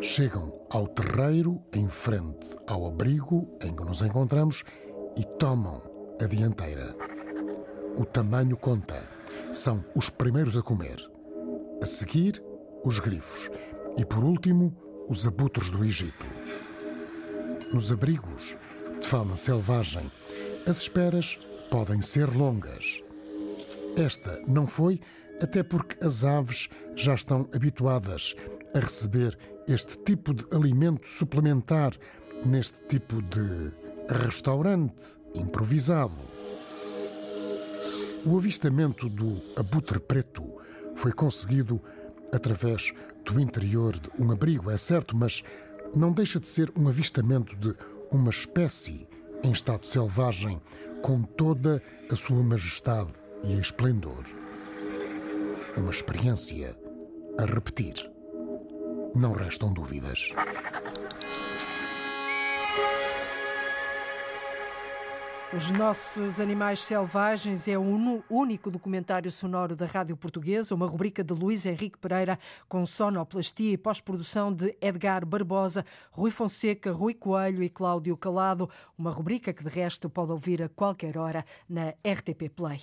[0.02, 4.64] Chegam ao terreiro em frente ao abrigo em que nos encontramos
[5.18, 5.82] e tomam
[6.22, 6.96] a dianteira.
[7.98, 9.04] O tamanho conta.
[9.52, 10.98] São os primeiros a comer.
[11.82, 12.42] A seguir,
[12.84, 13.50] os grifos.
[13.98, 14.76] E por último,
[15.10, 16.26] os abutres do Egito.
[17.74, 18.58] Nos abrigos
[19.00, 20.12] de fauna selvagem,
[20.68, 23.04] as esperas podem ser longas.
[23.96, 25.00] Esta não foi,
[25.42, 28.36] até porque as aves já estão habituadas
[28.74, 31.94] a receber este tipo de alimento suplementar
[32.46, 33.72] neste tipo de
[34.10, 36.36] restaurante improvisado.
[38.26, 40.44] O avistamento do abutre preto
[40.96, 41.80] foi conseguido
[42.34, 42.92] através
[43.24, 45.44] do interior de um abrigo, é certo, mas
[45.96, 47.76] não deixa de ser um avistamento de
[48.12, 49.08] uma espécie
[49.46, 50.60] em estado selvagem,
[51.04, 54.26] com toda a sua majestade e esplendor.
[55.78, 56.76] Uma experiência
[57.38, 57.94] a repetir.
[59.16, 60.32] Não restam dúvidas.
[65.56, 71.34] Os Nossos Animais Selvagens é o único documentário sonoro da Rádio Portuguesa, uma rubrica de
[71.34, 72.38] Luís Henrique Pereira
[72.68, 79.12] com sonoplastia e pós-produção de Edgar Barbosa, Rui Fonseca, Rui Coelho e Cláudio Calado, uma
[79.12, 82.82] rubrica que de resto pode ouvir a qualquer hora na RTP Play.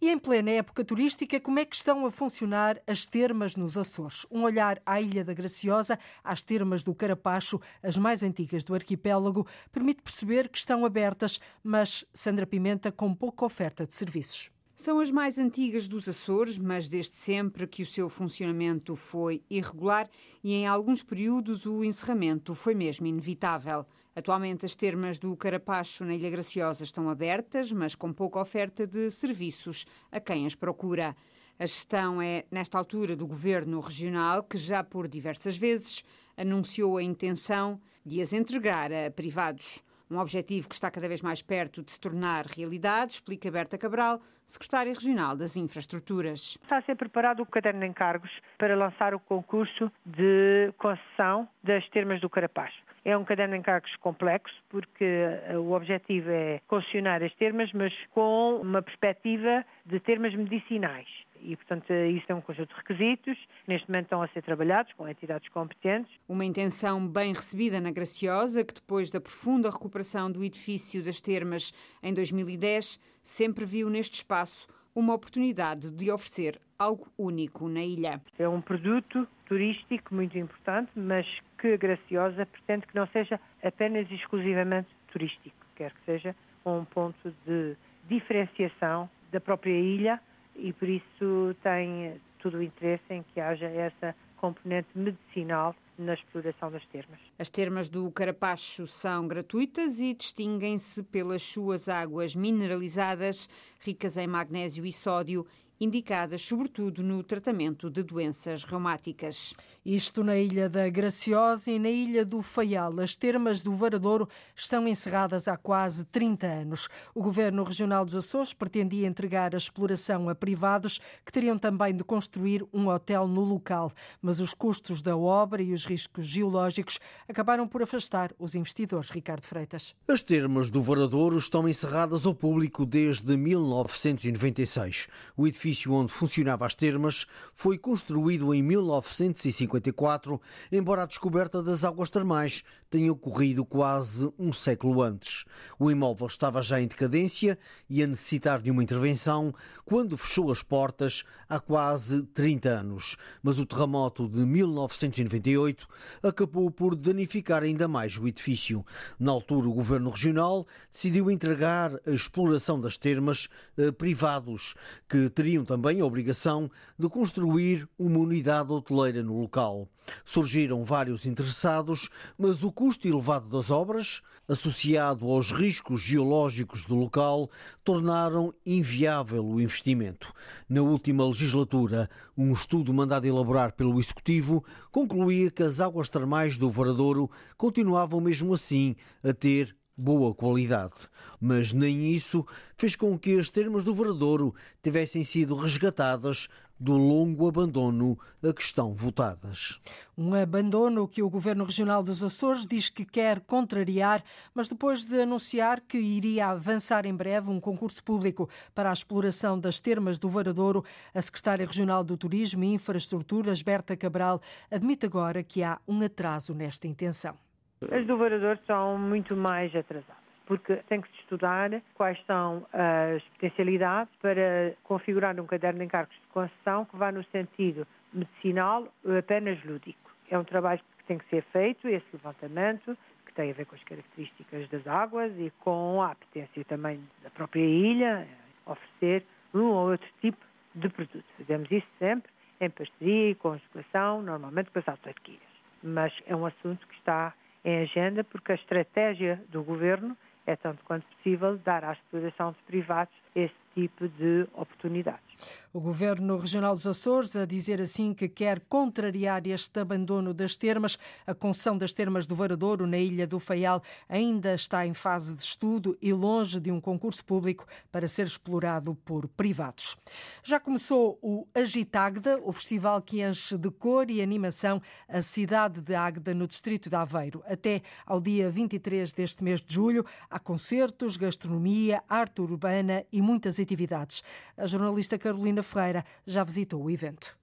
[0.00, 4.24] E em plena época turística, como é que estão a funcionar as termas nos Açores?
[4.30, 9.46] Um olhar à Ilha da Graciosa, às termas do Carapacho, as mais antigas do arquipélago,
[9.70, 14.50] permite perceber que estão abertas, mas Sandra Pimenta, com pouca oferta de serviços.
[14.76, 20.08] São as mais antigas dos Açores, mas desde sempre que o seu funcionamento foi irregular
[20.44, 23.86] e em alguns períodos o encerramento foi mesmo inevitável.
[24.14, 29.10] Atualmente as termas do Carapacho na Ilha Graciosa estão abertas, mas com pouca oferta de
[29.10, 31.16] serviços a quem as procura.
[31.58, 36.04] A gestão é, nesta altura, do Governo Regional, que já por diversas vezes
[36.36, 39.82] anunciou a intenção de as entregar a privados.
[40.08, 44.20] Um objetivo que está cada vez mais perto de se tornar realidade, explica Berta Cabral,
[44.46, 46.56] secretária regional das Infraestruturas.
[46.62, 51.88] Está a ser preparado o caderno de encargos para lançar o concurso de concessão das
[51.88, 52.80] termas do Carapacho.
[53.04, 57.92] É um caderno de encargos complexo, porque eh, o objetivo é concessionar as termas, mas
[58.10, 61.08] com uma perspectiva de termas medicinais
[61.42, 63.38] e, portanto, isso é um conjunto de requisitos.
[63.66, 66.12] Neste momento estão a ser trabalhados com entidades competentes.
[66.28, 71.72] Uma intenção bem recebida na Graciosa, que depois da profunda recuperação do edifício das termas
[72.02, 78.20] em 2010, sempre viu neste espaço uma oportunidade de oferecer algo único na ilha.
[78.38, 81.26] É um produto turístico muito importante, mas
[81.58, 86.34] que a Graciosa pretende que não seja apenas exclusivamente turístico, quer que seja
[86.64, 87.76] um ponto de
[88.08, 90.20] diferenciação da própria ilha
[90.58, 96.70] e por isso tem todo o interesse em que haja essa componente medicinal na exploração
[96.70, 97.18] das termas.
[97.38, 103.48] As termas do Carapacho são gratuitas e distinguem-se pelas suas águas mineralizadas,
[103.80, 105.46] ricas em magnésio e sódio
[105.78, 109.54] indicadas sobretudo no tratamento de doenças reumáticas.
[109.84, 112.98] Isto na Ilha da Graciosa e na Ilha do Faial.
[112.98, 116.88] As termas do Varadouro estão encerradas há quase 30 anos.
[117.14, 122.02] O Governo Regional dos Açores pretendia entregar a exploração a privados que teriam também de
[122.02, 126.98] construir um hotel no local, mas os custos da obra e os riscos geológicos
[127.28, 129.10] acabaram por afastar os investidores.
[129.10, 129.94] Ricardo Freitas.
[130.08, 135.06] As termas do Varadouro estão encerradas ao público desde 1996.
[135.36, 140.40] O edifício edifício onde funcionava as termas foi construído em 1954,
[140.70, 145.44] embora a descoberta das águas termais tenha ocorrido quase um século antes.
[145.78, 147.58] O imóvel estava já em decadência
[147.90, 149.52] e a necessitar de uma intervenção
[149.84, 153.16] quando fechou as portas há quase 30 anos.
[153.42, 155.88] Mas o terremoto de 1998
[156.22, 158.86] acabou por danificar ainda mais o edifício.
[159.18, 164.74] Na altura, o governo regional decidiu entregar a exploração das termas a privados,
[165.08, 169.88] que teriam teriam também a obrigação de construir uma unidade hoteleira no local.
[170.24, 177.50] Surgiram vários interessados, mas o custo elevado das obras, associado aos riscos geológicos do local,
[177.82, 180.32] tornaram inviável o investimento.
[180.68, 186.70] Na última legislatura, um estudo mandado elaborar pelo Executivo concluía que as águas termais do
[186.70, 188.94] Varadouro continuavam mesmo assim
[189.24, 191.08] a ter boa qualidade,
[191.40, 197.48] mas nem isso fez com que as termas do Varadouro tivessem sido resgatadas do longo
[197.48, 199.80] abandono a que estão votadas.
[200.16, 204.22] Um abandono que o Governo Regional dos Açores diz que quer contrariar,
[204.54, 209.58] mas depois de anunciar que iria avançar em breve um concurso público para a exploração
[209.58, 210.84] das termas do Varadouro,
[211.14, 214.40] a Secretária Regional do Turismo e Infraestruturas, Berta Cabral,
[214.70, 217.45] admite agora que há um atraso nesta intenção.
[217.90, 223.22] As do Varador são muito mais atrasadas porque tem que se estudar quais são as
[223.30, 228.86] potencialidades para configurar um caderno de encargos de concessão que vá no sentido medicinal
[229.18, 230.10] apenas lúdico.
[230.30, 232.96] É um trabalho que tem que ser feito, esse levantamento,
[233.26, 237.30] que tem a ver com as características das águas e com a apetência também da
[237.30, 238.26] própria ilha,
[238.64, 240.38] oferecer um ou outro tipo
[240.74, 241.24] de produto.
[241.38, 245.40] Fazemos isso sempre em parceria e conjugação, normalmente com as autarquias.
[245.82, 247.34] Mas é um assunto que está
[247.66, 252.62] em agenda, porque a estratégia do governo é, tanto quanto possível, dar à exploração de
[252.62, 255.36] privados esse tipo de oportunidades.
[255.76, 260.98] O Governo Regional dos Açores a dizer assim que quer contrariar este abandono das termas.
[261.26, 265.42] A concessão das termas do Varadouro, na Ilha do Faial, ainda está em fase de
[265.42, 269.98] estudo e longe de um concurso público para ser explorado por privados.
[270.42, 275.94] Já começou o Agitagda, o festival que enche de cor e animação a cidade de
[275.94, 277.42] Águeda, no distrito de Aveiro.
[277.46, 283.58] Até ao dia 23 deste mês de julho, há concertos, gastronomia, arte urbana e muitas
[283.58, 284.22] atividades.
[284.56, 287.36] A jornalista Carolina Ferreira já visitou o evento.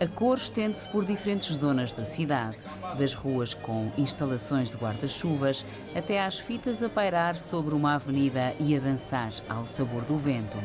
[0.00, 2.58] A cor estende-se por diferentes zonas da cidade,
[2.98, 8.76] das ruas com instalações de guarda-chuvas até às fitas a pairar sobre uma avenida e
[8.76, 10.58] a dançar ao sabor do vento.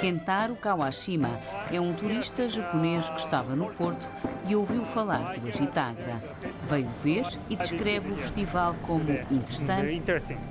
[0.00, 1.40] Kentaro Kawashima
[1.72, 4.08] é um turista japonês que estava no Porto
[4.46, 6.22] e ouviu falar do Agitagda.
[6.68, 10.02] Veio ver e descreve o festival como interessante,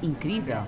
[0.01, 0.63] incrível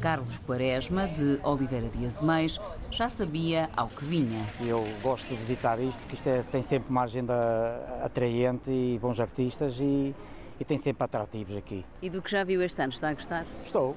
[0.00, 2.60] Carlos Quaresma, de Oliveira de Azeméis,
[2.90, 4.44] já sabia ao que vinha.
[4.60, 7.34] Eu gosto de visitar isto, porque isto é, tem sempre uma agenda
[8.02, 10.14] atraente e bons artistas e,
[10.58, 11.84] e tem sempre atrativos aqui.
[12.00, 13.46] E do que já viu este ano, está a gostar?
[13.64, 13.96] Estou.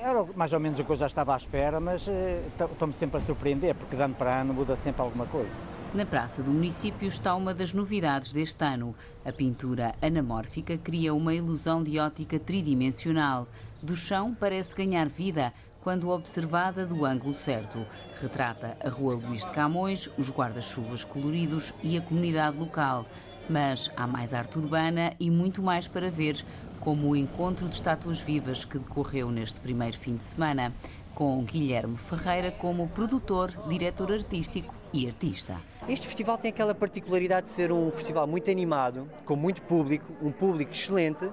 [0.00, 3.18] Era mais ou menos o que eu já estava à espera, mas eh, estou-me sempre
[3.18, 5.50] a surpreender, porque de ano para ano muda sempre alguma coisa.
[5.94, 8.94] Na praça do município está uma das novidades deste ano.
[9.26, 13.46] A pintura anamórfica cria uma ilusão de ótica tridimensional.
[13.82, 17.84] Do chão parece ganhar vida quando observada do ângulo certo.
[18.22, 23.04] Retrata a Rua Luís de Camões, os guarda-chuvas coloridos e a comunidade local.
[23.48, 26.44] Mas há mais arte urbana e muito mais para ver,
[26.80, 30.72] como o encontro de estátuas vivas que decorreu neste primeiro fim de semana,
[31.14, 35.60] com Guilherme Ferreira como produtor, diretor artístico e artista.
[35.88, 40.32] Este festival tem aquela particularidade de ser um festival muito animado, com muito público, um
[40.32, 41.28] público excelente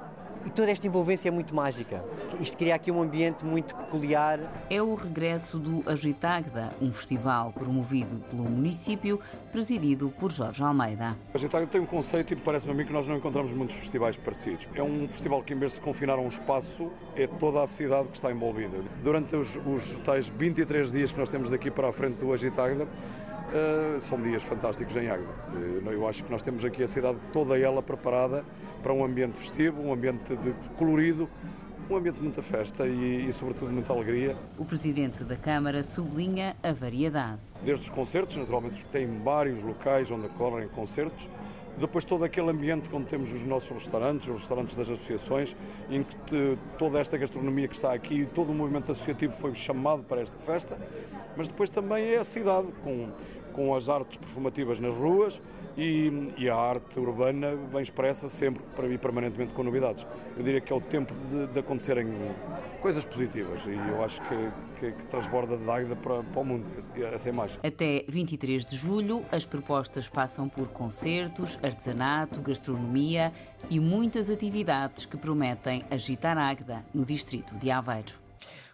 [0.45, 2.03] e toda esta envolvência é muito mágica.
[2.39, 4.39] Isto cria aqui um ambiente muito peculiar.
[4.69, 9.19] É o regresso do Agitagda, um festival promovido pelo município,
[9.51, 11.17] presidido por Jorge Almeida.
[11.33, 14.15] A Agitagda tem um conceito e parece-me a mim que nós não encontramos muitos festivais
[14.17, 14.67] parecidos.
[14.75, 17.67] É um festival que, em vez de se confinar a um espaço, é toda a
[17.67, 18.77] cidade que está envolvida.
[19.03, 22.87] Durante os, os tais 23 dias que nós temos daqui para a frente do Agitagda,
[23.49, 25.33] Uh, são dias fantásticos em Águeda.
[25.53, 28.45] Uh, eu acho que nós temos aqui a cidade toda ela preparada
[28.83, 31.27] para um ambiente festivo, um ambiente de colorido,
[31.89, 34.37] um ambiente de muita festa e, e, sobretudo, muita alegria.
[34.55, 37.39] O Presidente da Câmara sublinha a variedade.
[37.63, 41.27] Desde os concertos, naturalmente, tem vários locais onde ocorrem concertos,
[41.79, 45.55] depois todo aquele ambiente onde temos os nossos restaurantes, os restaurantes das associações,
[45.89, 50.21] em que toda esta gastronomia que está aqui, todo o movimento associativo foi chamado para
[50.21, 50.77] esta festa,
[51.37, 53.09] mas depois também é a cidade, com
[53.59, 55.37] com as artes performativas nas ruas
[55.77, 60.05] e, e, a arte urbana bem expressa sempre e permanentemente com novidades.
[60.37, 62.07] Eu diria que é o tempo de, de acontecerem
[62.81, 66.65] coisas positivas e eu acho que, que, que transborda de Águeda para, para o mundo
[67.13, 67.59] essa imagem.
[67.61, 73.33] Até 23 de julho, as propostas passam por concertos, artesanato, gastronomia
[73.69, 78.28] e muitas atividades que prometem agitar Águeda no distrito de Aveiro.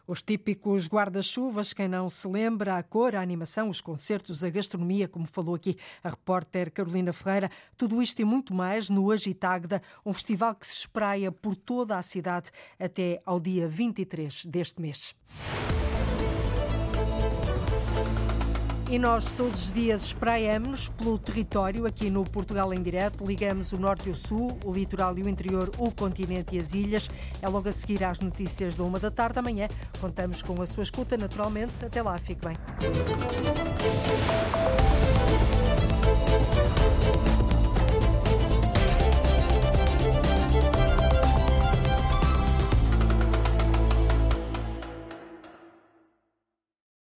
[0.07, 5.07] Os típicos guarda-chuvas, quem não se lembra, a cor, a animação, os concertos, a gastronomia,
[5.07, 10.13] como falou aqui a repórter Carolina Ferreira, tudo isto e muito mais no Agitagda, um
[10.13, 15.15] festival que se espraia por toda a cidade até ao dia 23 deste mês.
[18.87, 23.25] E nós todos os dias espraiamos pelo território aqui no Portugal em Direto.
[23.25, 26.71] Ligamos o norte e o sul, o litoral e o interior, o continente e as
[26.71, 27.09] ilhas.
[27.41, 29.39] É logo a seguir às notícias da uma da tarde.
[29.39, 29.67] Amanhã
[29.99, 31.83] contamos com a sua escuta, naturalmente.
[31.83, 32.55] Até lá, fique bem.